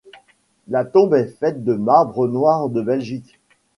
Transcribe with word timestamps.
La 0.67 0.83
tombe 0.83 1.13
est 1.13 1.27
faite 1.27 1.63
de 1.63 1.75
marbre 1.75 2.27
noir 2.27 2.69
de 2.69 2.81
Belgique. 2.81 3.37